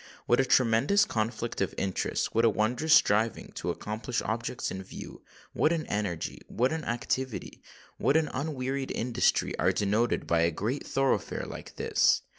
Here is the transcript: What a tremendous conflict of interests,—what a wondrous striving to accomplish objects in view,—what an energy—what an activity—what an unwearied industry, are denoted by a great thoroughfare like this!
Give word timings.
What 0.25 0.39
a 0.39 0.45
tremendous 0.45 1.05
conflict 1.05 1.61
of 1.61 1.75
interests,—what 1.77 2.43
a 2.43 2.49
wondrous 2.49 2.91
striving 2.95 3.51
to 3.53 3.69
accomplish 3.69 4.19
objects 4.23 4.71
in 4.71 4.81
view,—what 4.81 5.71
an 5.71 5.85
energy—what 5.85 6.73
an 6.73 6.83
activity—what 6.83 8.17
an 8.17 8.27
unwearied 8.33 8.89
industry, 8.95 9.55
are 9.59 9.71
denoted 9.71 10.25
by 10.25 10.39
a 10.39 10.49
great 10.49 10.87
thoroughfare 10.87 11.45
like 11.45 11.75
this! 11.75 12.23